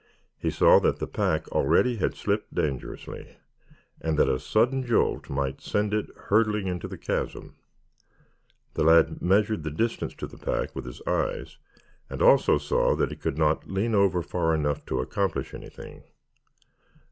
[0.39, 3.37] He saw that the pack already had slipped dangerously,
[4.01, 7.53] and that a sudden jolt might send it hurtling into the chasm.
[8.73, 11.59] The lad measured the distance to the pack, with his eyes,
[12.09, 16.01] and also saw that he could not lean over far enough to accomplish anything.